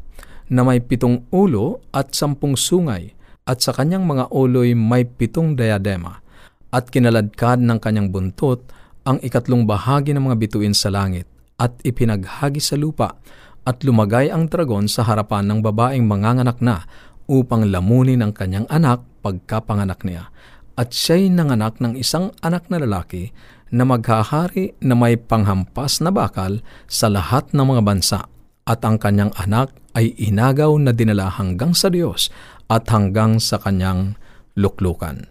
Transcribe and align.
na 0.49 0.61
may 0.65 0.81
pitong 0.81 1.29
ulo 1.29 1.85
at 1.93 2.17
sampung 2.17 2.57
sungay 2.57 3.13
at 3.43 3.61
sa 3.61 3.75
kanyang 3.75 4.07
mga 4.07 4.31
ulo'y 4.31 4.73
may 4.73 5.05
pitong 5.05 5.53
diadema 5.53 6.23
at 6.73 6.89
kinaladkad 6.89 7.61
ng 7.61 7.77
kanyang 7.77 8.09
buntot 8.09 8.65
ang 9.05 9.19
ikatlong 9.21 9.67
bahagi 9.67 10.15
ng 10.15 10.25
mga 10.31 10.37
bituin 10.39 10.73
sa 10.73 10.89
langit 10.89 11.27
at 11.59 11.75
ipinaghagi 11.85 12.63
sa 12.63 12.79
lupa 12.79 13.19
at 13.63 13.83
lumagay 13.83 14.27
ang 14.27 14.51
dragon 14.51 14.91
sa 14.91 15.07
harapan 15.07 15.47
ng 15.47 15.59
babaeng 15.63 16.03
manganganak 16.03 16.59
na 16.59 16.83
upang 17.31 17.71
lamunin 17.71 18.19
ang 18.19 18.35
kanyang 18.35 18.67
anak 18.67 19.03
pagkapanganak 19.23 20.03
niya. 20.03 20.27
At 20.73 20.91
siya'y 20.91 21.29
nanganak 21.29 21.79
ng 21.79 21.95
isang 21.95 22.33
anak 22.41 22.67
na 22.67 22.81
lalaki 22.81 23.31
na 23.69 23.85
maghahari 23.85 24.73
na 24.81 24.97
may 24.97 25.15
panghampas 25.15 26.01
na 26.01 26.09
bakal 26.09 26.65
sa 26.89 27.07
lahat 27.07 27.53
ng 27.53 27.63
mga 27.63 27.81
bansa. 27.85 28.19
At 28.63 28.81
ang 28.83 28.97
kanyang 28.97 29.31
anak 29.37 29.75
ay 29.93 30.15
inagaw 30.17 30.73
na 30.79 30.91
dinala 30.91 31.29
hanggang 31.29 31.77
sa 31.77 31.91
Diyos 31.91 32.31
at 32.71 32.89
hanggang 32.89 33.37
sa 33.37 33.61
kanyang 33.61 34.17
luklukan. 34.57 35.29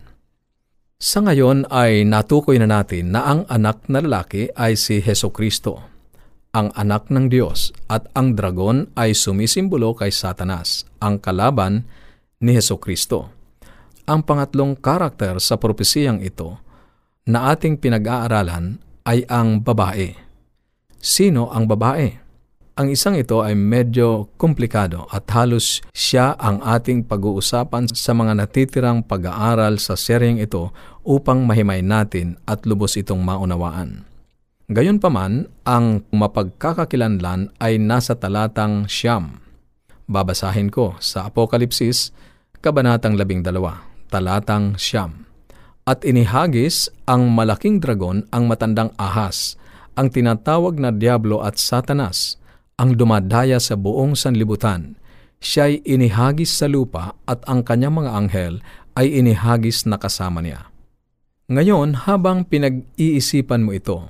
Sa 1.02 1.18
ngayon 1.18 1.66
ay 1.66 2.06
natukoy 2.06 2.62
na 2.62 2.70
natin 2.70 3.10
na 3.10 3.26
ang 3.26 3.40
anak 3.50 3.90
na 3.90 3.98
lalaki 3.98 4.54
ay 4.54 4.78
si 4.78 5.02
Heso 5.02 5.34
Kristo, 5.34 5.91
ang 6.52 6.68
anak 6.76 7.08
ng 7.08 7.32
Diyos, 7.32 7.72
at 7.88 8.12
ang 8.12 8.36
dragon 8.36 8.92
ay 8.92 9.16
sumisimbolo 9.16 9.96
kay 9.96 10.12
Satanas, 10.12 10.84
ang 11.00 11.16
kalaban 11.16 11.88
ni 12.44 12.52
Heso 12.52 12.76
Kristo. 12.76 13.32
Ang 14.04 14.20
pangatlong 14.28 14.76
karakter 14.76 15.40
sa 15.40 15.56
propesiyang 15.56 16.20
ito 16.20 16.60
na 17.24 17.48
ating 17.56 17.80
pinag-aaralan 17.80 18.76
ay 19.08 19.24
ang 19.32 19.64
babae. 19.64 20.12
Sino 21.00 21.48
ang 21.48 21.64
babae? 21.64 22.20
Ang 22.72 22.88
isang 22.88 23.16
ito 23.16 23.40
ay 23.40 23.56
medyo 23.56 24.32
komplikado 24.40 25.08
at 25.12 25.28
halos 25.32 25.84
siya 25.92 26.36
ang 26.36 26.60
ating 26.64 27.04
pag-uusapan 27.04 27.88
sa 27.92 28.12
mga 28.16 28.32
natitirang 28.32 29.04
pag-aaral 29.04 29.76
sa 29.76 29.92
seryeng 29.92 30.40
ito 30.40 30.72
upang 31.04 31.44
mahimay 31.44 31.84
natin 31.84 32.40
at 32.48 32.64
lubos 32.64 32.96
itong 32.96 33.20
maunawaan. 33.20 34.11
Gayunpaman, 34.72 35.52
ang 35.68 36.00
mapagkakakilanlan 36.16 37.52
ay 37.60 37.76
nasa 37.76 38.16
talatang 38.16 38.88
siyam. 38.88 39.44
Babasahin 40.08 40.72
ko 40.72 40.96
sa 40.96 41.28
Apokalipsis, 41.28 42.08
Kabanatang 42.64 43.20
12 43.20 43.44
talatang 44.08 44.80
siyam. 44.80 45.28
At 45.84 46.08
inihagis 46.08 46.88
ang 47.04 47.28
malaking 47.34 47.84
dragon 47.84 48.24
ang 48.32 48.48
matandang 48.48 48.94
ahas, 48.96 49.60
ang 49.92 50.08
tinatawag 50.08 50.80
na 50.80 50.88
Diablo 50.88 51.44
at 51.44 51.60
Satanas, 51.60 52.40
ang 52.80 52.96
dumadaya 52.96 53.60
sa 53.60 53.76
buong 53.76 54.16
sanlibutan. 54.16 54.96
Siya'y 55.42 55.84
inihagis 55.84 56.54
sa 56.54 56.70
lupa 56.70 57.18
at 57.26 57.44
ang 57.50 57.60
kanyang 57.66 57.98
mga 57.98 58.10
anghel 58.14 58.54
ay 58.94 59.20
inihagis 59.20 59.84
na 59.84 59.98
kasama 59.98 60.40
niya. 60.40 60.70
Ngayon, 61.50 62.06
habang 62.06 62.46
pinag-iisipan 62.46 63.66
mo 63.66 63.74
ito, 63.74 64.06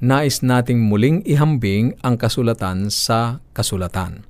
nais 0.00 0.40
nating 0.40 0.80
muling 0.80 1.20
ihambing 1.28 1.94
ang 2.00 2.16
kasulatan 2.16 2.88
sa 2.88 3.44
kasulatan. 3.52 4.24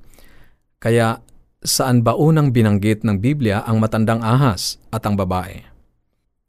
Kaya 0.83 1.23
saan 1.63 2.03
ba 2.03 2.13
unang 2.19 2.51
binanggit 2.51 3.07
ng 3.07 3.23
Biblia 3.23 3.63
ang 3.63 3.79
matandang 3.79 4.19
ahas 4.19 4.75
at 4.91 5.07
ang 5.07 5.15
babae? 5.15 5.63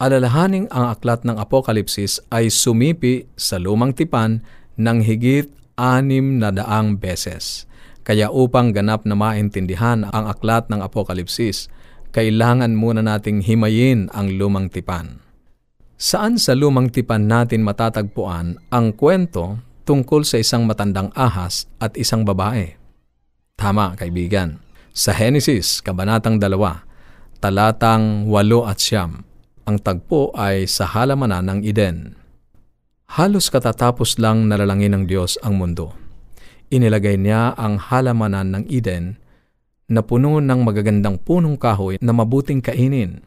Alalahaning 0.03 0.67
ang 0.75 0.91
aklat 0.91 1.23
ng 1.23 1.39
Apokalipsis 1.39 2.19
ay 2.35 2.51
sumipi 2.51 3.23
sa 3.39 3.63
lumang 3.63 3.95
tipan 3.95 4.43
ng 4.75 4.99
higit 4.99 5.47
anim 5.79 6.43
na 6.43 6.51
daang 6.51 6.99
beses. 6.99 7.71
Kaya 8.03 8.27
upang 8.35 8.75
ganap 8.75 9.07
na 9.07 9.15
maintindihan 9.15 10.03
ang 10.11 10.27
aklat 10.27 10.67
ng 10.67 10.83
Apokalipsis, 10.83 11.71
kailangan 12.11 12.75
muna 12.75 12.99
nating 12.99 13.47
himayin 13.47 14.11
ang 14.11 14.35
lumang 14.35 14.67
tipan. 14.75 15.22
Saan 16.03 16.35
sa 16.35 16.59
lumang 16.59 16.91
tipan 16.91 17.31
natin 17.31 17.63
matatagpuan 17.63 18.59
ang 18.75 18.91
kwento 18.91 19.63
tungkol 19.87 20.27
sa 20.27 20.43
isang 20.43 20.67
matandang 20.67 21.15
ahas 21.15 21.71
at 21.79 21.95
isang 21.95 22.27
babae? 22.27 22.75
Tama, 23.55 23.95
kaibigan. 23.95 24.59
Sa 24.91 25.15
Henesis, 25.15 25.79
Kabanatang 25.79 26.43
2, 26.43 27.39
talatang 27.39 28.27
8 28.27 28.67
at 28.67 28.83
siyam, 28.83 29.23
ang 29.63 29.79
tagpo 29.79 30.35
ay 30.35 30.67
sa 30.67 30.91
halamanan 30.91 31.47
ng 31.47 31.61
Eden. 31.71 32.19
Halos 33.07 33.47
katatapos 33.47 34.19
lang 34.19 34.51
nalalangin 34.51 34.99
ng 34.99 35.05
Diyos 35.07 35.39
ang 35.39 35.55
mundo. 35.55 35.95
Inilagay 36.75 37.15
niya 37.15 37.55
ang 37.55 37.79
halamanan 37.79 38.51
ng 38.51 38.65
Eden 38.67 39.23
na 39.87 40.03
puno 40.03 40.43
ng 40.43 40.61
magagandang 40.67 41.23
punong 41.23 41.55
kahoy 41.55 41.95
na 42.03 42.11
mabuting 42.11 42.59
kainin. 42.59 43.23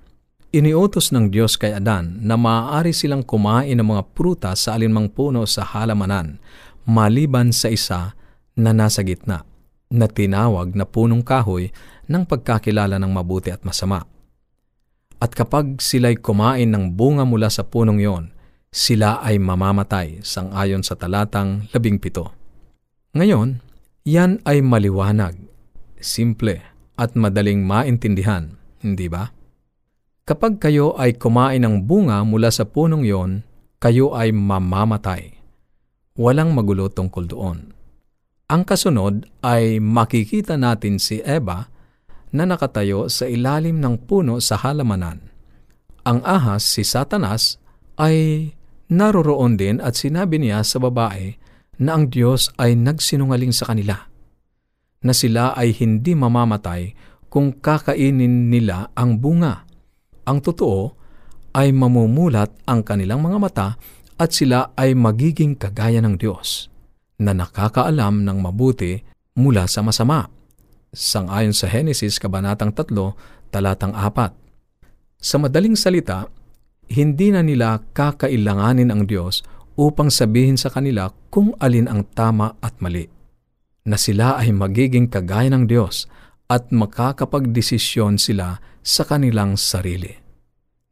Iniutos 0.56 1.12
ng 1.12 1.36
Diyos 1.36 1.60
kay 1.60 1.75
Adan 1.75 2.24
na 2.24 2.40
maaari 2.40 2.96
silang 2.96 3.28
kumain 3.28 3.75
ng 3.75 3.92
mga 3.92 4.16
prutas 4.16 4.63
sa 4.63 4.80
alinmang 4.80 5.12
puno 5.12 5.44
sa 5.44 5.68
halamanan, 5.68 6.40
maliban 6.88 7.52
sa 7.52 7.68
isa 7.68 8.16
na 8.56 8.72
nasa 8.72 9.04
gitna 9.04 9.44
na 9.92 10.07
tinawag 10.07 10.72
na 10.72 10.88
punong 10.88 11.28
kahoy 11.28 11.75
ng 12.07 12.24
pagkakilala 12.24 12.96
ng 12.96 13.12
mabuti 13.12 13.52
at 13.52 13.68
masama. 13.68 14.07
At 15.19 15.36
kapag 15.36 15.84
sila'y 15.84 16.24
kumain 16.24 16.72
ng 16.72 16.96
bunga 16.96 17.28
mula 17.28 17.51
sa 17.51 17.68
punong 17.68 18.00
yon, 18.00 18.31
sila 18.72 19.19
ay 19.28 19.36
mamamatay 19.36 20.24
sang-ayon 20.24 20.88
sa 20.88 20.96
talatang 20.96 21.68
labing 21.75 22.00
pito. 22.00 22.31
Ngayon, 23.12 23.60
yan 24.08 24.40
ay 24.48 24.63
maliwanag, 24.63 25.36
simple 26.00 26.63
at 26.96 27.12
madaling 27.12 27.60
maintindihan, 27.68 28.56
hindi 28.80 29.12
ba? 29.12 29.35
Kapag 30.25 30.57
kayo 30.57 30.98
ay 30.98 31.22
kumain 31.22 31.62
ng 31.62 31.86
bunga 31.86 32.25
mula 32.25 32.50
sa 32.50 32.66
punong 32.66 33.06
yon, 33.06 33.45
kayo 33.77 34.18
ay 34.18 34.33
mamamatay. 34.33 35.38
Walang 36.18 36.50
magulo 36.50 36.89
tungkol 36.89 37.30
doon. 37.30 37.69
Ang 38.50 38.66
kasunod 38.66 39.30
ay 39.45 39.77
makikita 39.77 40.57
natin 40.57 40.98
si 40.98 41.22
Eva 41.22 41.69
na 42.33 42.50
nakatayo 42.50 43.06
sa 43.06 43.30
ilalim 43.30 43.77
ng 43.77 44.01
puno 44.10 44.42
sa 44.42 44.57
halamanan. 44.57 45.30
Ang 46.10 46.25
ahas, 46.25 46.66
si 46.66 46.81
Satanas, 46.81 47.62
ay 48.01 48.50
naroroon 48.89 49.62
din 49.62 49.77
at 49.77 49.94
sinabi 49.94 50.42
niya 50.42 50.66
sa 50.66 50.81
babae 50.81 51.38
na 51.77 52.01
ang 52.01 52.10
Diyos 52.10 52.50
ay 52.57 52.74
nagsinungaling 52.74 53.54
sa 53.54 53.69
kanila, 53.69 54.10
na 55.06 55.13
sila 55.13 55.54
ay 55.54 55.69
hindi 55.77 56.18
mamamatay 56.18 56.98
kung 57.30 57.54
kakainin 57.62 58.50
nila 58.50 58.89
ang 58.98 59.22
bunga. 59.22 59.64
Ang 60.25 60.42
totoo 60.42 60.98
ay 61.54 61.69
mamumulat 61.69 62.51
ang 62.66 62.81
kanilang 62.81 63.22
mga 63.22 63.38
mata 63.38 63.68
at 64.18 64.33
sila 64.33 64.74
ay 64.74 64.98
magiging 64.98 65.54
kagaya 65.54 66.01
ng 66.01 66.18
Diyos 66.18 66.68
na 67.22 67.31
nakakaalam 67.31 68.25
ng 68.25 68.38
mabuti 68.42 69.00
mula 69.38 69.69
sa 69.69 69.86
masama. 69.86 70.27
Sangayon 70.92 71.54
sa 71.54 71.68
Henesis 71.69 72.18
Kabanatang 72.18 72.74
3, 72.74 73.54
Talatang 73.54 73.94
4. 73.94 74.33
Sa 75.19 75.36
madaling 75.39 75.77
salita, 75.77 76.27
hindi 76.92 77.31
na 77.31 77.45
nila 77.45 77.81
kakailanganin 77.94 78.89
ang 78.89 79.04
Diyos 79.06 79.44
upang 79.75 80.07
sabihin 80.07 80.56
sa 80.56 80.72
kanila 80.72 81.12
kung 81.30 81.51
alin 81.60 81.92
ang 81.92 82.07
tama 82.16 82.56
at 82.63 82.80
mali. 82.80 83.06
Na 83.86 84.00
sila 84.00 84.39
ay 84.39 84.56
magiging 84.56 85.12
kagaya 85.12 85.51
ng 85.51 85.68
Diyos 85.68 86.07
at 86.48 86.72
makakapagdesisyon 86.72 88.18
sila 88.18 88.57
sa 88.86 89.02
kanilang 89.02 89.58
sarili. 89.58 90.14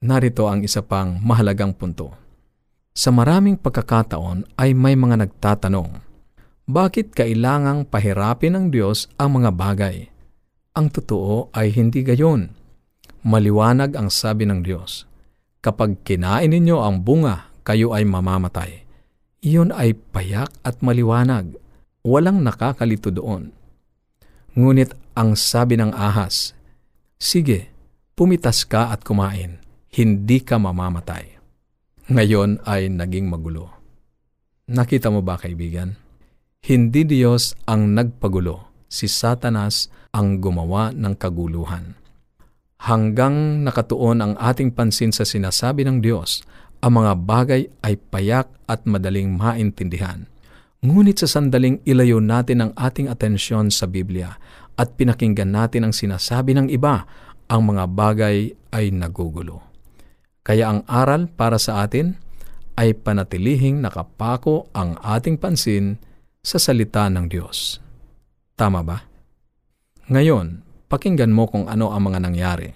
Narito 0.02 0.50
ang 0.50 0.66
isa 0.66 0.82
pang 0.82 1.22
mahalagang 1.22 1.78
punto. 1.78 2.10
Sa 2.98 3.14
maraming 3.14 3.62
pagkakataon 3.62 4.58
ay 4.58 4.74
may 4.74 4.98
mga 4.98 5.22
nagtatanong, 5.22 6.02
bakit 6.66 7.14
kailangang 7.14 7.86
pahirapin 7.86 8.58
ng 8.58 8.66
Diyos 8.74 9.06
ang 9.22 9.38
mga 9.38 9.54
bagay? 9.54 10.10
Ang 10.74 10.90
totoo 10.90 11.54
ay 11.54 11.70
hindi 11.70 12.02
gayon. 12.02 12.50
Maliwanag 13.22 13.94
ang 13.94 14.10
sabi 14.10 14.50
ng 14.50 14.66
Diyos. 14.66 15.06
Kapag 15.62 16.02
kinain 16.02 16.50
ninyo 16.50 16.82
ang 16.82 17.06
bunga, 17.06 17.54
kayo 17.62 17.94
ay 17.94 18.10
mamamatay. 18.10 18.84
Iyon 19.46 19.70
ay 19.70 19.94
payak 19.96 20.50
at 20.66 20.82
maliwanag. 20.82 21.56
Walang 22.04 22.42
nakakalito 22.42 23.14
doon. 23.14 23.54
Ngunit 24.58 24.98
ang 25.14 25.38
sabi 25.38 25.78
ng 25.78 25.94
ahas, 25.96 26.58
Sige, 27.22 27.73
pumitas 28.14 28.66
ka 28.66 28.94
at 28.94 29.02
kumain, 29.02 29.58
hindi 29.94 30.42
ka 30.42 30.62
mamamatay. 30.62 31.38
Ngayon 32.10 32.62
ay 32.66 32.90
naging 32.94 33.30
magulo. 33.30 33.74
Nakita 34.70 35.10
mo 35.10 35.26
ba 35.26 35.38
kaibigan? 35.38 35.98
Hindi 36.64 37.04
Diyos 37.04 37.58
ang 37.68 37.92
nagpagulo, 37.92 38.88
si 38.88 39.10
Satanas 39.10 39.92
ang 40.16 40.40
gumawa 40.40 40.96
ng 40.96 41.14
kaguluhan. 41.18 41.98
Hanggang 42.84 43.64
nakatuon 43.64 44.20
ang 44.24 44.34
ating 44.40 44.76
pansin 44.76 45.12
sa 45.12 45.28
sinasabi 45.28 45.84
ng 45.88 46.04
Diyos, 46.04 46.44
ang 46.84 47.00
mga 47.00 47.14
bagay 47.24 47.62
ay 47.80 47.96
payak 47.96 48.52
at 48.68 48.84
madaling 48.84 49.36
maintindihan. 49.36 50.28
Ngunit 50.84 51.24
sa 51.24 51.32
sandaling 51.32 51.80
ilayo 51.88 52.20
natin 52.20 52.60
ang 52.60 52.72
ating 52.76 53.08
atensyon 53.08 53.72
sa 53.72 53.88
Biblia 53.88 54.36
at 54.76 55.00
pinakinggan 55.00 55.56
natin 55.56 55.88
ang 55.88 55.96
sinasabi 55.96 56.52
ng 56.60 56.68
iba, 56.68 57.08
ang 57.48 57.62
mga 57.74 57.84
bagay 57.92 58.56
ay 58.74 58.92
nagugulo. 58.92 59.62
Kaya 60.44 60.76
ang 60.76 60.80
aral 60.90 61.32
para 61.32 61.56
sa 61.56 61.86
atin 61.86 62.20
ay 62.76 62.98
panatilihing 62.98 63.80
nakapako 63.80 64.68
ang 64.76 64.98
ating 65.00 65.40
pansin 65.40 66.02
sa 66.44 66.60
salita 66.60 67.08
ng 67.08 67.32
Diyos. 67.32 67.80
Tama 68.60 68.84
ba? 68.84 69.08
Ngayon, 70.12 70.62
pakinggan 70.92 71.32
mo 71.32 71.48
kung 71.48 71.72
ano 71.72 71.96
ang 71.96 72.12
mga 72.12 72.20
nangyari. 72.20 72.70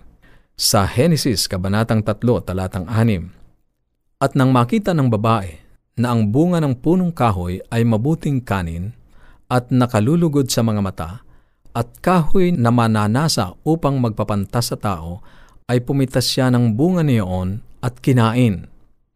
Sa 0.58 0.88
Henesis, 0.88 1.46
Kabanatang 1.52 2.02
3, 2.02 2.18
Talatang 2.48 2.88
6, 2.88 4.24
At 4.24 4.34
nang 4.34 4.50
makita 4.50 4.96
ng 4.96 5.12
babae 5.12 5.60
na 6.00 6.16
ang 6.16 6.32
bunga 6.32 6.64
ng 6.64 6.78
punong 6.80 7.12
kahoy 7.12 7.62
ay 7.68 7.84
mabuting 7.84 8.42
kanin 8.42 8.96
at 9.52 9.70
nakalulugod 9.70 10.48
sa 10.48 10.64
mga 10.64 10.82
mata, 10.82 11.27
at 11.78 12.02
kahoy 12.02 12.50
na 12.58 12.74
mananasa 12.74 13.54
upang 13.62 14.02
magpapantas 14.02 14.74
sa 14.74 14.78
tao, 14.82 15.22
ay 15.70 15.86
pumitas 15.86 16.26
siya 16.26 16.50
ng 16.50 16.74
bunga 16.74 17.06
niyon 17.06 17.62
at 17.86 18.02
kinain. 18.02 18.66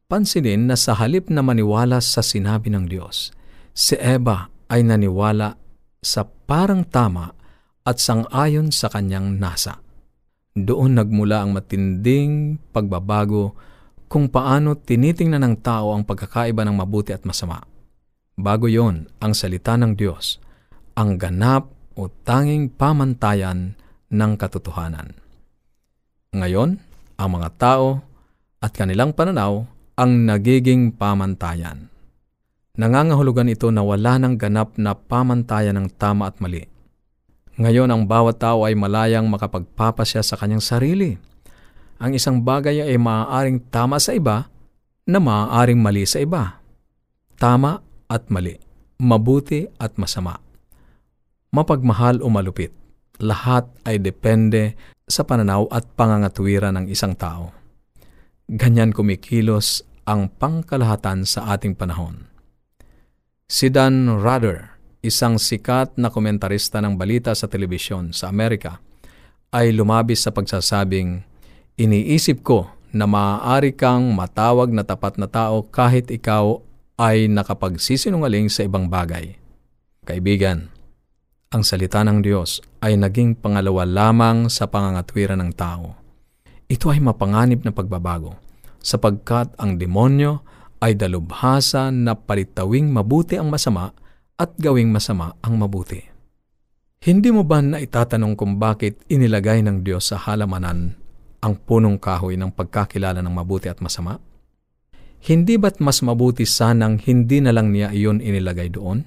Pansinin 0.06 0.70
na 0.70 0.78
sa 0.78 0.94
halip 0.94 1.34
na 1.34 1.42
maniwala 1.42 1.98
sa 1.98 2.22
sinabi 2.22 2.70
ng 2.70 2.86
Diyos, 2.86 3.34
Si 3.74 3.98
Eva 3.98 4.46
ay 4.70 4.86
naniwala 4.86 5.58
sa 6.06 6.22
parang 6.28 6.86
tama 6.86 7.34
at 7.82 7.98
sangayon 7.98 8.70
sa 8.70 8.94
kanyang 8.94 9.42
nasa. 9.42 9.82
Doon 10.54 11.02
nagmula 11.02 11.42
ang 11.42 11.56
matinding 11.56 12.62
pagbabago 12.70 13.56
kung 14.12 14.28
paano 14.28 14.76
tinitingnan 14.76 15.42
ng 15.42 15.56
tao 15.64 15.96
ang 15.96 16.04
pagkakaiba 16.04 16.68
ng 16.68 16.76
mabuti 16.76 17.16
at 17.16 17.24
masama. 17.24 17.64
Bago 18.36 18.68
yon 18.68 19.08
ang 19.24 19.32
salita 19.32 19.80
ng 19.80 19.96
Diyos, 19.96 20.44
ang 21.00 21.16
ganap 21.16 21.81
o 21.96 22.08
tanging 22.28 22.72
pamantayan 22.72 23.76
ng 24.12 24.32
katotohanan. 24.36 25.16
Ngayon, 26.32 26.80
ang 27.20 27.30
mga 27.32 27.50
tao 27.60 28.00
at 28.64 28.72
kanilang 28.72 29.12
pananaw 29.12 29.66
ang 30.00 30.12
nagiging 30.26 30.96
pamantayan. 30.96 31.92
Nangangahulugan 32.80 33.52
ito 33.52 33.68
na 33.70 33.84
wala 33.84 34.16
ng 34.16 34.40
ganap 34.40 34.80
na 34.80 34.96
pamantayan 34.96 35.76
ng 35.76 35.88
tama 36.00 36.32
at 36.32 36.40
mali. 36.40 36.64
Ngayon 37.60 37.92
ang 37.92 38.08
bawat 38.08 38.40
tao 38.40 38.64
ay 38.64 38.74
malayang 38.74 39.28
makapagpapasya 39.28 40.24
sa 40.24 40.40
kanyang 40.40 40.64
sarili. 40.64 41.20
Ang 42.02 42.16
isang 42.18 42.42
bagay 42.42 42.82
ay 42.82 42.98
maaaring 42.98 43.62
tama 43.70 44.02
sa 44.02 44.16
iba 44.16 44.50
na 45.06 45.20
maaaring 45.20 45.78
mali 45.78 46.08
sa 46.08 46.24
iba. 46.24 46.58
Tama 47.38 47.84
at 48.08 48.24
mali, 48.32 48.56
mabuti 48.98 49.68
at 49.78 50.00
masama. 50.00 50.51
Mapagmahal 51.52 52.24
o 52.24 52.32
malupit, 52.32 52.72
lahat 53.20 53.68
ay 53.84 54.00
depende 54.00 54.80
sa 55.04 55.28
pananaw 55.28 55.68
at 55.68 55.84
pangangatwiran 56.00 56.80
ng 56.80 56.86
isang 56.88 57.12
tao. 57.12 57.52
Ganyan 58.48 58.96
kumikilos 58.96 59.84
ang 60.08 60.32
pangkalahatan 60.32 61.28
sa 61.28 61.52
ating 61.52 61.76
panahon. 61.76 62.32
Si 63.52 63.68
Dan 63.68 64.24
Rudder, 64.24 64.80
isang 65.04 65.36
sikat 65.36 66.00
na 66.00 66.08
komentarista 66.08 66.80
ng 66.80 66.96
balita 66.96 67.36
sa 67.36 67.52
telebisyon 67.52 68.16
sa 68.16 68.32
Amerika, 68.32 68.80
ay 69.52 69.76
lumabis 69.76 70.24
sa 70.24 70.32
pagsasabing, 70.32 71.28
Iniisip 71.76 72.48
ko 72.48 72.72
na 72.96 73.04
maaari 73.04 73.76
kang 73.76 74.16
matawag 74.16 74.72
na 74.72 74.88
tapat 74.88 75.20
na 75.20 75.28
tao 75.28 75.68
kahit 75.68 76.08
ikaw 76.08 76.64
ay 76.96 77.28
nakapagsisinungaling 77.28 78.48
sa 78.48 78.64
ibang 78.64 78.88
bagay. 78.88 79.36
Kaibigan, 80.08 80.71
ang 81.52 81.68
salita 81.68 82.00
ng 82.08 82.24
Diyos 82.24 82.64
ay 82.80 82.96
naging 82.96 83.36
pangalawa 83.36 83.84
lamang 83.84 84.48
sa 84.48 84.72
pangangatwiran 84.72 85.44
ng 85.44 85.52
tao. 85.52 86.00
Ito 86.72 86.88
ay 86.96 87.04
mapanganib 87.04 87.68
na 87.68 87.76
pagbabago, 87.76 88.40
sapagkat 88.80 89.52
ang 89.60 89.76
demonyo 89.76 90.40
ay 90.80 90.96
dalubhasa 90.96 91.92
na 91.92 92.16
palitawing 92.16 92.88
mabuti 92.88 93.36
ang 93.36 93.52
masama 93.52 93.92
at 94.40 94.56
gawing 94.56 94.90
masama 94.96 95.36
ang 95.44 95.60
mabuti. 95.60 96.00
Hindi 97.04 97.30
mo 97.36 97.44
ba 97.44 97.60
na 97.60 97.84
itatanong 97.84 98.34
kung 98.40 98.56
bakit 98.56 99.04
inilagay 99.12 99.60
ng 99.62 99.84
Diyos 99.84 100.10
sa 100.10 100.18
halamanan 100.24 100.96
ang 101.44 101.54
punong 101.58 102.00
kahoy 102.00 102.40
ng 102.40 102.56
pagkakilala 102.56 103.20
ng 103.20 103.34
mabuti 103.34 103.68
at 103.68 103.84
masama? 103.84 104.18
Hindi 105.22 105.60
ba't 105.60 105.84
mas 105.84 106.00
mabuti 106.02 106.48
sanang 106.48 106.98
hindi 107.04 107.44
na 107.44 107.54
lang 107.54 107.76
niya 107.76 107.94
iyon 107.94 108.24
inilagay 108.24 108.74
doon? 108.74 109.06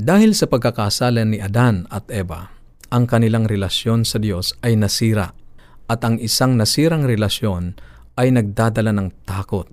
Dahil 0.00 0.32
sa 0.32 0.48
pagkakasala 0.48 1.28
ni 1.28 1.44
Adan 1.44 1.84
at 1.92 2.08
Eva, 2.08 2.48
ang 2.88 3.04
kanilang 3.04 3.44
relasyon 3.44 4.08
sa 4.08 4.16
Diyos 4.16 4.56
ay 4.64 4.80
nasira 4.80 5.36
at 5.92 6.00
ang 6.00 6.16
isang 6.16 6.56
nasirang 6.56 7.04
relasyon 7.04 7.76
ay 8.16 8.32
nagdadala 8.32 8.96
ng 8.96 9.12
takot 9.28 9.68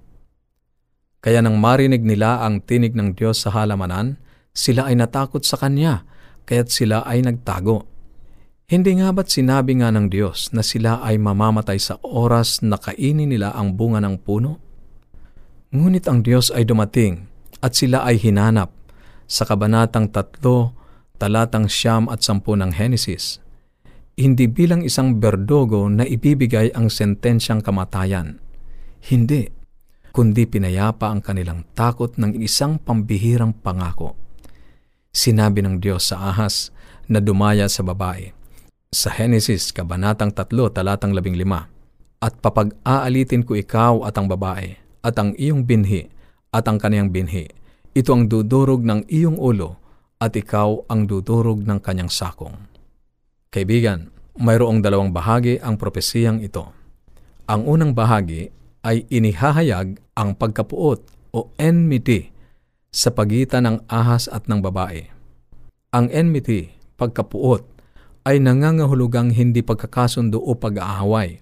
kaya 1.27 1.43
nang 1.43 1.57
marinig 1.57 2.07
nila 2.07 2.45
ang 2.45 2.63
tinig 2.63 2.95
ng 2.95 3.11
Diyos 3.11 3.43
sa 3.43 3.51
halamanan, 3.51 4.15
sila 4.55 4.87
ay 4.87 4.95
natakot 4.95 5.43
sa 5.43 5.59
Kanya, 5.59 6.07
kaya't 6.47 6.71
sila 6.71 7.03
ay 7.03 7.25
nagtago. 7.25 7.83
Hindi 8.71 8.99
nga 9.03 9.11
ba't 9.11 9.27
sinabi 9.27 9.79
nga 9.83 9.91
ng 9.91 10.07
Diyos 10.07 10.55
na 10.55 10.63
sila 10.63 11.03
ay 11.03 11.19
mamamatay 11.19 11.79
sa 11.83 11.99
oras 11.99 12.63
na 12.63 12.79
kainin 12.79 13.27
nila 13.27 13.51
ang 13.51 13.75
bunga 13.75 14.03
ng 14.03 14.23
puno? 14.23 14.59
Ngunit 15.75 16.07
ang 16.07 16.23
Diyos 16.23 16.47
ay 16.47 16.63
dumating 16.63 17.27
at 17.59 17.75
sila 17.75 18.07
ay 18.07 18.15
hinanap 18.19 18.71
sa 19.27 19.43
kabanatang 19.43 20.09
tatlo, 20.09 20.73
talatang 21.19 21.67
siyam 21.67 22.07
at 22.07 22.23
sampu 22.23 22.55
ng 22.55 22.71
Henesis. 22.71 23.43
Hindi 24.17 24.49
bilang 24.49 24.81
isang 24.81 25.21
berdogo 25.21 25.85
na 25.91 26.07
ibibigay 26.07 26.73
ang 26.73 26.89
sentensyang 26.89 27.61
kamatayan. 27.61 28.41
Hindi 29.03 29.53
kundi 30.17 30.49
pinayapa 30.49 31.13
ang 31.13 31.21
kanilang 31.21 31.61
takot 31.77 32.17
ng 32.17 32.41
isang 32.41 32.81
pambihirang 32.81 33.53
pangako. 33.53 34.17
Sinabi 35.13 35.61
ng 35.61 35.77
Diyos 35.77 36.09
sa 36.09 36.33
ahas 36.33 36.73
na 37.05 37.21
dumaya 37.21 37.69
sa 37.69 37.85
babae. 37.85 38.33
Sa 38.89 39.13
Henesis, 39.13 39.69
Kabanatang 39.69 40.33
3, 40.33 40.73
Talatang 40.73 41.13
15, 41.13 41.45
at 42.17 42.33
papag-aalitin 42.41 43.45
ko 43.45 43.53
ikaw 43.53 44.01
at 44.09 44.17
ang 44.17 44.25
babae, 44.25 44.73
at 45.05 45.13
ang 45.21 45.37
iyong 45.37 45.69
binhi, 45.69 46.09
at 46.49 46.65
ang 46.65 46.81
kaniyang 46.81 47.13
binhi. 47.13 47.45
Ito 47.97 48.13
ang 48.13 48.29
dudurog 48.29 48.85
ng 48.85 49.09
iyong 49.09 49.41
ulo, 49.41 49.81
at 50.21 50.37
ikaw 50.37 50.85
ang 50.85 51.09
dudurog 51.09 51.65
ng 51.65 51.81
kanyang 51.81 52.13
sakong. 52.13 52.53
Kaibigan, 53.49 54.13
mayroong 54.37 54.85
dalawang 54.85 55.09
bahagi 55.09 55.57
ang 55.57 55.81
propesiyang 55.81 56.45
ito. 56.45 56.69
Ang 57.49 57.65
unang 57.65 57.97
bahagi 57.97 58.53
ay 58.85 59.01
inihahayag 59.09 59.97
ang 60.13 60.37
pagkapuot 60.37 60.99
o 61.33 61.49
enmity 61.57 62.29
sa 62.93 63.09
pagitan 63.09 63.65
ng 63.65 63.77
ahas 63.89 64.29
at 64.29 64.45
ng 64.45 64.61
babae. 64.61 65.09
Ang 65.89 66.13
enmity, 66.13 66.77
pagkapuot, 67.01 67.65
ay 68.29 68.37
nangangahulugang 68.37 69.33
hindi 69.33 69.65
pagkakasundo 69.65 70.37
o 70.37 70.53
pag-aaway. 70.53 71.41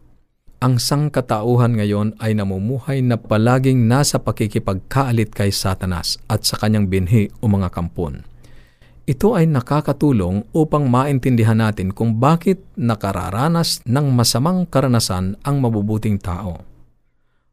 Ang 0.63 0.79
sangkatauhan 0.79 1.75
ngayon 1.75 2.15
ay 2.23 2.31
namumuhay 2.31 3.03
na 3.03 3.19
palaging 3.19 3.91
nasa 3.91 4.23
pakikipagkaalit 4.23 5.35
kay 5.35 5.51
Satanas 5.51 6.15
at 6.31 6.47
sa 6.47 6.55
kanyang 6.55 6.87
binhi 6.87 7.27
o 7.43 7.51
mga 7.51 7.67
kampon. 7.75 8.23
Ito 9.05 9.35
ay 9.35 9.51
nakakatulong 9.51 10.49
upang 10.55 10.87
maintindihan 10.87 11.59
natin 11.59 11.91
kung 11.91 12.17
bakit 12.17 12.63
nakararanas 12.73 13.83
ng 13.85 14.07
masamang 14.15 14.63
karanasan 14.65 15.37
ang 15.43 15.61
mabubuting 15.61 16.17
tao. 16.17 16.63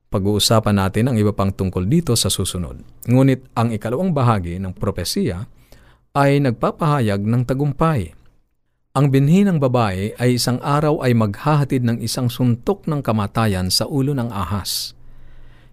Pag-uusapan 0.08 0.76
natin 0.78 1.10
ang 1.10 1.16
iba 1.18 1.34
pang 1.34 1.50
tungkol 1.50 1.84
dito 1.90 2.14
sa 2.14 2.30
susunod. 2.30 2.80
Ngunit 3.10 3.52
ang 3.58 3.74
ikalawang 3.74 4.14
bahagi 4.14 4.62
ng 4.62 4.72
propesiya 4.78 5.44
ay 6.14 6.38
nagpapahayag 6.40 7.20
ng 7.20 7.42
tagumpay. 7.48 8.14
Ang 8.92 9.08
binhi 9.08 9.40
ng 9.40 9.56
babae 9.56 10.12
ay 10.20 10.36
isang 10.36 10.60
araw 10.60 11.00
ay 11.00 11.16
maghahatid 11.16 11.80
ng 11.80 12.04
isang 12.04 12.28
suntok 12.28 12.84
ng 12.84 13.00
kamatayan 13.00 13.72
sa 13.72 13.88
ulo 13.88 14.12
ng 14.12 14.28
ahas. 14.28 14.92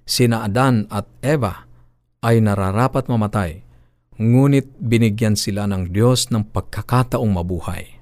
Sina 0.07 0.47
Adan 0.47 0.87
at 0.87 1.03
Eva 1.19 1.67
ay 2.23 2.39
nararapat 2.39 3.11
mamatay, 3.11 3.59
ngunit 4.15 4.71
binigyan 4.79 5.35
sila 5.35 5.67
ng 5.67 5.91
Diyos 5.91 6.31
ng 6.31 6.47
pagkakataong 6.47 7.27
mabuhay. 7.27 7.99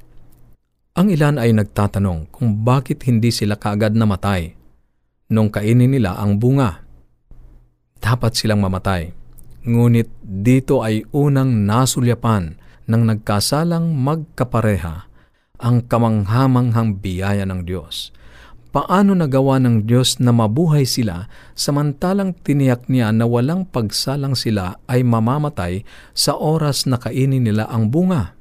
Ang 0.94 1.10
ilan 1.10 1.42
ay 1.42 1.50
nagtatanong 1.50 2.30
kung 2.30 2.62
bakit 2.62 3.02
hindi 3.10 3.34
sila 3.34 3.58
kaagad 3.58 3.98
namatay 3.98 4.54
nung 5.34 5.50
kainin 5.50 5.98
nila 5.98 6.14
ang 6.14 6.38
bunga. 6.38 6.86
Dapat 7.98 8.38
silang 8.38 8.62
mamatay. 8.62 9.10
Ngunit 9.66 10.14
dito 10.22 10.86
ay 10.86 11.10
unang 11.10 11.66
nasulyapan 11.66 12.54
ng 12.86 13.02
nagkasalang 13.02 13.98
magkapareha 13.98 15.07
ang 15.58 15.86
kamanghamanghang 15.86 17.02
biyaya 17.02 17.46
ng 17.46 17.66
Diyos. 17.66 18.14
Paano 18.68 19.18
nagawa 19.18 19.58
ng 19.64 19.90
Diyos 19.90 20.22
na 20.22 20.30
mabuhay 20.30 20.86
sila 20.86 21.26
samantalang 21.58 22.38
tiniyak 22.38 22.86
niya 22.92 23.10
na 23.10 23.26
walang 23.26 23.66
pagsalang 23.66 24.38
sila 24.38 24.78
ay 24.86 25.02
mamamatay 25.02 25.82
sa 26.14 26.38
oras 26.38 26.86
na 26.86 27.02
kainin 27.02 27.42
nila 27.42 27.66
ang 27.72 27.90
bunga? 27.90 28.38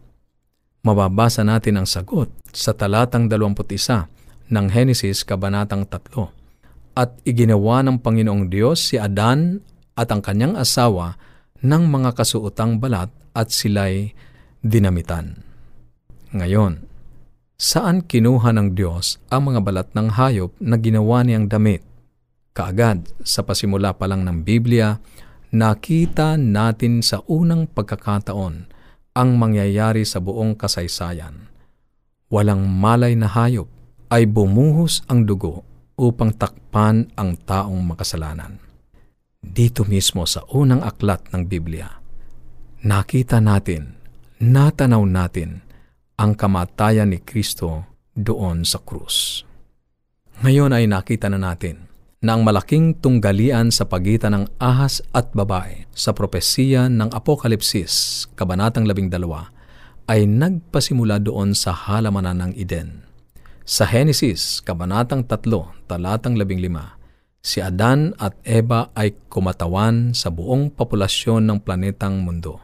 Mababasa 0.84 1.40
natin 1.40 1.80
ang 1.80 1.88
sagot 1.88 2.28
sa 2.52 2.76
talatang 2.76 3.32
21 3.32 4.12
ng 4.52 4.66
Henesis 4.70 5.24
Kabanatang 5.24 5.88
3 5.88 7.00
at 7.00 7.16
iginawa 7.24 7.84
ng 7.84 8.00
Panginoong 8.00 8.48
Diyos 8.52 8.92
si 8.92 8.96
Adan 9.00 9.60
at 9.96 10.12
ang 10.12 10.20
kanyang 10.20 10.56
asawa 10.56 11.16
ng 11.64 11.82
mga 11.88 12.12
kasuotang 12.12 12.76
balat 12.76 13.08
at 13.32 13.52
sila'y 13.52 14.12
dinamitan. 14.60 15.40
Ngayon, 16.36 16.95
saan 17.56 18.04
kinuha 18.04 18.52
ng 18.52 18.76
Diyos 18.76 19.16
ang 19.32 19.52
mga 19.52 19.60
balat 19.64 19.88
ng 19.96 20.12
hayop 20.12 20.52
na 20.60 20.76
ginawa 20.76 21.24
niyang 21.24 21.48
damit? 21.48 21.80
Kaagad 22.56 23.08
sa 23.20 23.44
pasimula 23.44 23.96
pa 23.96 24.08
lang 24.08 24.24
ng 24.24 24.44
Biblia, 24.44 24.96
nakita 25.52 26.36
natin 26.40 27.04
sa 27.04 27.20
unang 27.28 27.68
pagkakataon 27.68 28.68
ang 29.16 29.30
mangyayari 29.40 30.04
sa 30.04 30.20
buong 30.20 30.56
kasaysayan. 30.56 31.48
Walang 32.28 32.68
malay 32.68 33.16
na 33.16 33.28
hayop 33.28 33.68
ay 34.12 34.28
bumuhos 34.28 35.04
ang 35.08 35.24
dugo 35.24 35.64
upang 35.96 36.36
takpan 36.36 37.08
ang 37.16 37.40
taong 37.40 37.80
makasalanan. 37.80 38.60
Dito 39.40 39.88
mismo 39.88 40.28
sa 40.28 40.44
unang 40.52 40.84
aklat 40.84 41.32
ng 41.32 41.48
Biblia, 41.48 41.88
nakita 42.84 43.40
natin, 43.40 43.96
natanaw 44.42 45.00
natin 45.06 45.65
ang 46.16 46.32
kamatayan 46.32 47.12
ni 47.12 47.20
Kristo 47.20 47.84
doon 48.16 48.64
sa 48.64 48.80
krus. 48.80 49.44
Ngayon 50.40 50.72
ay 50.72 50.88
nakita 50.88 51.28
na 51.28 51.36
natin 51.36 51.88
na 52.24 52.36
ang 52.36 52.42
malaking 52.44 52.96
tunggalian 52.96 53.68
sa 53.68 53.84
pagitan 53.84 54.32
ng 54.32 54.44
ahas 54.56 55.04
at 55.12 55.32
babae 55.36 55.84
sa 55.92 56.16
propesiya 56.16 56.88
ng 56.88 57.12
Apokalipsis, 57.12 58.24
Kabanatang 58.32 58.88
12, 58.88 59.12
ay 60.08 60.24
nagpasimula 60.24 61.20
doon 61.20 61.52
sa 61.52 61.76
halamanan 61.76 62.48
ng 62.48 62.52
Eden. 62.56 63.04
Sa 63.68 63.84
Henesis, 63.84 64.64
Kabanatang 64.64 65.28
3, 65.28 65.84
Talatang 65.84 66.40
15, 66.40 66.96
si 67.44 67.60
Adan 67.60 68.16
at 68.16 68.32
Eva 68.42 68.88
ay 68.96 69.12
kumatawan 69.28 70.16
sa 70.16 70.32
buong 70.32 70.72
populasyon 70.72 71.44
ng 71.44 71.58
planetang 71.60 72.24
mundo. 72.24 72.58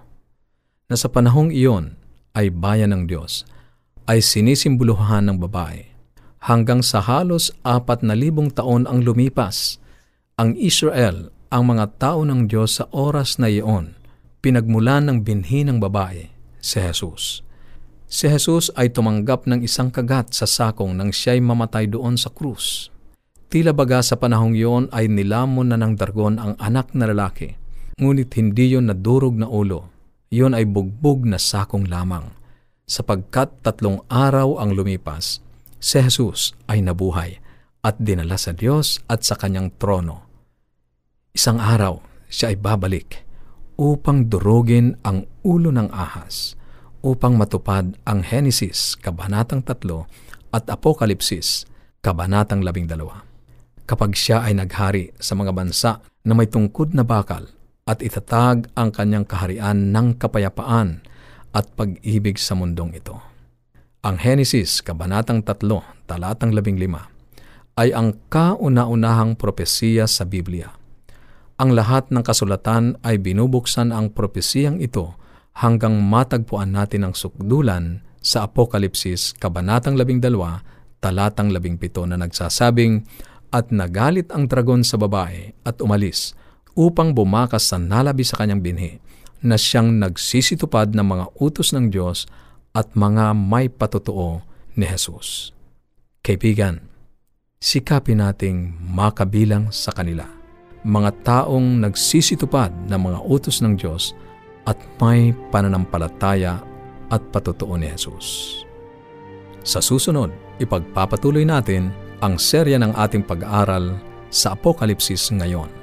Na 0.88 0.97
sa 0.97 1.12
panahong 1.12 1.52
iyon 1.52 2.01
ay 2.33 2.53
bayan 2.53 2.93
ng 2.97 3.05
Diyos, 3.09 3.45
ay 4.09 4.21
sinisimbuluhan 4.25 5.31
ng 5.31 5.39
babae. 5.41 5.89
Hanggang 6.43 6.83
sa 6.83 6.99
halos 6.99 7.55
apat 7.62 8.03
na 8.03 8.19
libong 8.19 8.51
taon 8.51 8.91
ang 8.91 9.07
lumipas, 9.07 9.79
ang 10.35 10.59
Israel, 10.59 11.31
ang 11.53 11.71
mga 11.71 12.01
tao 12.01 12.27
ng 12.27 12.51
Diyos 12.51 12.83
sa 12.83 12.91
oras 12.91 13.39
na 13.39 13.47
iyon, 13.47 13.95
pinagmulan 14.43 15.07
ng 15.07 15.23
binhi 15.23 15.62
ng 15.62 15.79
babae, 15.79 16.33
si 16.59 16.83
Jesus. 16.83 17.47
Si 18.11 18.27
Jesus 18.27 18.75
ay 18.75 18.91
tumanggap 18.91 19.47
ng 19.47 19.62
isang 19.62 19.93
kagat 19.93 20.35
sa 20.35 20.49
sakong 20.49 20.97
nang 20.99 21.15
siya'y 21.15 21.39
mamatay 21.39 21.87
doon 21.87 22.19
sa 22.19 22.33
krus. 22.33 22.91
Tila 23.53 23.77
baga 23.77 24.01
sa 24.01 24.17
panahong 24.17 24.57
iyon 24.57 24.85
ay 24.91 25.12
nilamon 25.12 25.71
na 25.71 25.77
ng 25.77 25.93
dargon 25.93 26.41
ang 26.41 26.57
anak 26.57 26.91
na 26.97 27.07
lalaki, 27.07 27.53
ngunit 28.01 28.33
hindi 28.35 28.73
yon 28.73 28.89
nadurog 28.89 29.37
na 29.37 29.45
ulo. 29.45 29.91
Iyon 30.33 30.57
ay 30.57 30.65
bugbog 30.65 31.29
na 31.29 31.37
sakong 31.37 31.93
lamang. 31.93 32.33
Sapagkat 32.89 33.61
tatlong 33.61 34.01
araw 34.09 34.57
ang 34.65 34.73
lumipas, 34.73 35.45
si 35.77 36.01
Jesus 36.01 36.57
ay 36.73 36.81
nabuhay 36.81 37.37
at 37.85 38.01
dinala 38.01 38.41
sa 38.41 38.57
Diyos 38.57 38.97
at 39.12 39.29
sa 39.29 39.37
kanyang 39.37 39.77
trono. 39.77 40.25
Isang 41.37 41.61
araw, 41.61 42.01
siya 42.33 42.49
ay 42.49 42.57
babalik 42.57 43.29
upang 43.77 44.33
durugin 44.33 44.97
ang 45.05 45.29
ulo 45.45 45.69
ng 45.69 45.93
ahas 45.93 46.57
upang 47.05 47.37
matupad 47.37 47.93
ang 48.09 48.21
Henesis, 48.25 48.97
Kabanatang 48.97 49.61
3 49.69 50.55
at 50.55 50.65
Apokalipsis, 50.71 51.69
Kabanatang 52.01 52.65
12. 52.65 52.89
Kapag 53.85 54.17
siya 54.17 54.49
ay 54.49 54.57
naghari 54.57 55.12
sa 55.21 55.37
mga 55.37 55.53
bansa 55.53 56.01
na 56.25 56.33
may 56.33 56.49
tungkod 56.49 56.97
na 56.97 57.05
bakal 57.05 57.51
at 57.83 57.99
itatag 57.99 58.71
ang 58.79 58.95
kanyang 58.95 59.27
kaharian 59.27 59.91
ng 59.91 60.15
kapayapaan 60.19 61.03
at 61.51 61.67
pag-ibig 61.75 62.39
sa 62.39 62.55
mundong 62.55 62.95
ito. 62.95 63.19
Ang 64.03 64.19
Henesis, 64.19 64.83
Kabanatang 64.83 65.43
3, 65.47 66.07
Talatang 66.07 66.55
15, 66.55 67.79
ay 67.79 67.95
ang 67.95 68.19
kauna-unahang 68.31 69.39
propesiya 69.39 70.07
sa 70.07 70.27
Biblia. 70.27 70.75
Ang 71.59 71.79
lahat 71.79 72.11
ng 72.11 72.23
kasulatan 72.23 72.99
ay 73.07 73.23
binubuksan 73.23 73.95
ang 73.95 74.11
propesiyang 74.11 74.83
ito 74.83 75.15
hanggang 75.62 76.03
matagpuan 76.03 76.75
natin 76.75 77.07
ang 77.07 77.15
sukdulan 77.15 78.03
sa 78.23 78.47
Apokalipsis, 78.47 79.35
Kabanatang 79.39 79.99
12, 79.99 80.31
talatang 81.03 81.51
17 81.51 82.11
na 82.11 82.17
nagsasabing, 82.19 83.07
At 83.53 83.69
nagalit 83.69 84.33
ang 84.33 84.49
dragon 84.49 84.81
sa 84.81 84.97
babae 84.97 85.53
at 85.69 85.77
umalis 85.85 86.33
upang 86.75 87.12
bumakas 87.12 87.71
sa 87.73 87.76
nalabi 87.76 88.25
sa 88.25 88.41
kanyang 88.41 88.62
binhi, 88.64 88.93
na 89.43 89.59
siyang 89.59 89.99
nagsisitupad 89.99 90.95
ng 90.95 91.02
mga 91.02 91.25
utos 91.43 91.75
ng 91.75 91.91
Diyos 91.91 92.31
at 92.73 92.95
mga 92.95 93.35
may 93.35 93.67
patotoo 93.67 94.41
ni 94.79 94.87
Jesus. 94.87 95.50
Kaibigan, 96.23 96.79
sikapin 97.59 98.23
nating 98.23 98.79
makabilang 98.79 99.75
sa 99.75 99.91
kanila, 99.91 100.25
mga 100.87 101.11
taong 101.26 101.83
nagsisitupad 101.83 102.71
ng 102.87 103.00
mga 103.02 103.19
utos 103.26 103.59
ng 103.61 103.75
Diyos 103.75 104.14
at 104.62 104.79
may 105.02 105.35
pananampalataya 105.50 106.62
at 107.11 107.23
patutuo 107.35 107.75
ni 107.75 107.91
Jesus. 107.91 108.62
Sa 109.67 109.83
susunod, 109.83 110.31
ipagpapatuloy 110.62 111.43
natin 111.43 111.91
ang 112.23 112.38
serya 112.38 112.79
ng 112.79 112.95
ating 112.95 113.26
pag-aaral 113.26 113.99
sa 114.31 114.55
Apokalipsis 114.55 115.35
ngayon. 115.35 115.82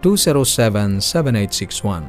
0920-207-7861 0.00 2.08